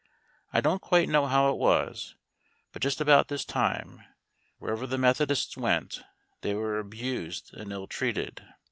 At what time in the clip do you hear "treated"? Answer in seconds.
7.85-8.43